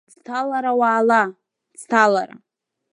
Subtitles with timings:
[0.11, 1.21] Ӡҭалара уаала,
[1.79, 2.35] ӡҭалара!